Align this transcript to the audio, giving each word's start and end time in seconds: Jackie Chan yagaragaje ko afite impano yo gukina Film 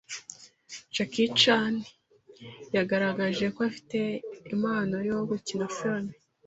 Jackie 0.93 1.31
Chan 1.39 1.75
yagaragaje 2.75 3.45
ko 3.55 3.59
afite 3.69 3.99
impano 4.53 4.95
yo 5.07 5.15
gukina 5.29 5.65
Film 5.77 6.07